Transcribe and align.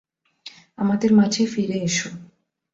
আমাদের 0.77 1.11
মাঝে 1.13 1.43
ফিরে 1.45 1.77
এসো। 1.81 2.09